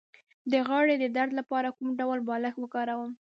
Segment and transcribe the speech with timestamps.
[0.51, 3.11] د غاړې د درد لپاره کوم ډول بالښت وکاروم؟